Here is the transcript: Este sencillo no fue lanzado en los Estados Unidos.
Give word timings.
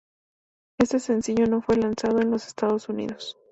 Este 0.79 0.97
sencillo 0.97 1.45
no 1.45 1.61
fue 1.61 1.77
lanzado 1.77 2.21
en 2.21 2.31
los 2.31 2.47
Estados 2.47 2.89
Unidos. 2.89 3.37